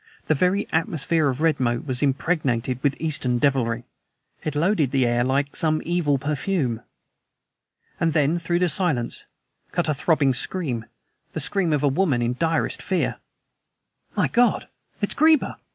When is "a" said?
9.87-9.93, 11.83-11.87